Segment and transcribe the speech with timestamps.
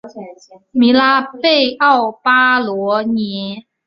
[0.71, 3.67] 米拉贝奥巴罗涅。